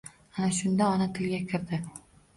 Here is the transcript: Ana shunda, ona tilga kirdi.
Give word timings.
Ana 0.37 0.47
shunda, 0.59 0.87
ona 0.95 1.07
tilga 1.19 1.43
kirdi. 1.53 1.81